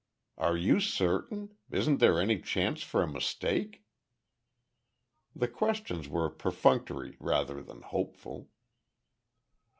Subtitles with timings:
[0.39, 1.57] "Are you certain?
[1.69, 3.83] Isn't there any chance for a mistake?"
[5.35, 8.49] The questions were perfunctory, rather than hopeful.